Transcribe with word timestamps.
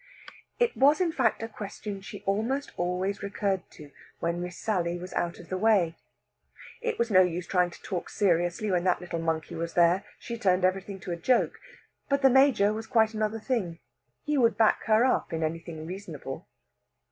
It 0.57 0.75
was, 0.75 0.99
in 0.99 1.11
fact, 1.11 1.43
a 1.43 1.47
question 1.47 2.01
she 2.01 2.23
almost 2.23 2.71
always 2.75 3.21
recurred 3.21 3.69
to 3.73 3.91
when 4.19 4.41
Miss 4.41 4.57
Sally 4.57 4.97
was 4.97 5.13
out 5.13 5.37
of 5.37 5.49
the 5.49 5.59
way. 5.59 5.95
It 6.81 6.97
was 6.97 7.11
no 7.11 7.21
use 7.21 7.45
trying 7.45 7.69
to 7.69 7.79
talk 7.83 8.09
seriously 8.09 8.71
when 8.71 8.83
that 8.85 8.99
little 8.99 9.19
monkey 9.19 9.53
was 9.53 9.75
there. 9.75 10.03
She 10.17 10.39
turned 10.39 10.65
everything 10.65 10.99
to 11.01 11.11
a 11.11 11.15
joke. 11.17 11.59
But 12.09 12.23
the 12.23 12.31
Major 12.31 12.73
was 12.73 12.87
quite 12.87 13.13
another 13.13 13.39
thing. 13.39 13.77
He 14.23 14.39
would 14.39 14.57
back 14.57 14.85
her 14.85 15.05
up 15.05 15.31
in 15.33 15.43
anything 15.43 15.85
reasonable. 15.85 16.47